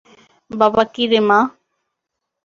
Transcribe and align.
বাবা 0.51 0.83
কী 0.93 1.03
রে 1.11 1.19
মা? 1.29 1.39